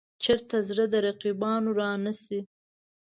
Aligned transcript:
چېرته 0.23 0.55
زړه 0.69 0.85
د 0.89 0.95
رقیبانو 1.07 1.69
را 1.79 1.91
نه 2.03 2.13
شي. 2.21 2.39